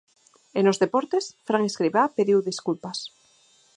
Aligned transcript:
E 0.57 0.59
nos 0.65 0.79
deportes, 0.83 1.23
Fran 1.47 1.63
Escribá 1.67 2.03
pediu 2.17 2.39
desculpas. 2.49 2.99